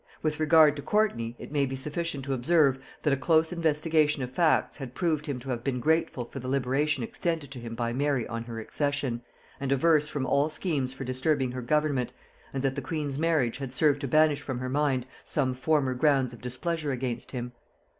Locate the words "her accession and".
8.45-9.71